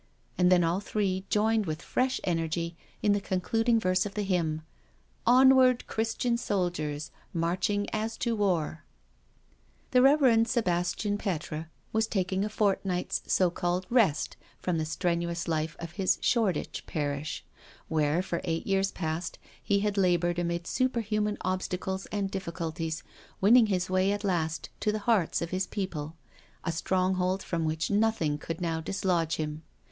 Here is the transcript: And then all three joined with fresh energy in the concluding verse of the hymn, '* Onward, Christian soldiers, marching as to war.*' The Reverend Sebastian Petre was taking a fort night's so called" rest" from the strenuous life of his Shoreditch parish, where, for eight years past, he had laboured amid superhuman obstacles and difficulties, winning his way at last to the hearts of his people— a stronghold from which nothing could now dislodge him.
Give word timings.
And 0.35 0.51
then 0.51 0.63
all 0.63 0.79
three 0.79 1.25
joined 1.29 1.67
with 1.67 1.83
fresh 1.83 2.19
energy 2.23 2.75
in 3.03 3.11
the 3.11 3.21
concluding 3.21 3.79
verse 3.79 4.03
of 4.03 4.15
the 4.15 4.23
hymn, 4.23 4.63
'* 4.95 4.99
Onward, 5.27 5.85
Christian 5.85 6.37
soldiers, 6.39 7.11
marching 7.33 7.87
as 7.91 8.17
to 8.17 8.35
war.*' 8.35 8.83
The 9.91 10.01
Reverend 10.01 10.47
Sebastian 10.47 11.19
Petre 11.19 11.69
was 11.93 12.07
taking 12.07 12.43
a 12.43 12.49
fort 12.49 12.83
night's 12.83 13.21
so 13.27 13.51
called" 13.51 13.85
rest" 13.91 14.37
from 14.63 14.79
the 14.79 14.85
strenuous 14.85 15.47
life 15.47 15.75
of 15.77 15.91
his 15.91 16.17
Shoreditch 16.19 16.87
parish, 16.87 17.45
where, 17.87 18.23
for 18.23 18.41
eight 18.43 18.65
years 18.65 18.91
past, 18.91 19.37
he 19.61 19.81
had 19.81 19.99
laboured 19.99 20.39
amid 20.39 20.65
superhuman 20.65 21.37
obstacles 21.41 22.07
and 22.07 22.31
difficulties, 22.31 23.03
winning 23.39 23.67
his 23.67 23.87
way 23.87 24.11
at 24.11 24.23
last 24.23 24.69
to 24.79 24.91
the 24.91 24.97
hearts 25.05 25.43
of 25.43 25.51
his 25.51 25.67
people— 25.67 26.15
a 26.63 26.71
stronghold 26.71 27.43
from 27.43 27.65
which 27.65 27.91
nothing 27.91 28.39
could 28.39 28.61
now 28.61 28.81
dislodge 28.81 29.35
him. 29.35 29.61